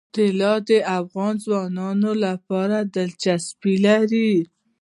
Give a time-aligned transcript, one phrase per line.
[0.15, 4.31] طلا د افغان ځوانانو لپاره دلچسپي لري.